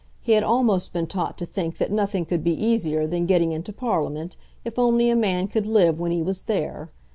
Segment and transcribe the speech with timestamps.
[0.19, 3.71] He had almost been taught to think that nothing could be easier than getting into
[3.71, 4.35] Parliament
[4.65, 6.89] if only a man could live when he was there.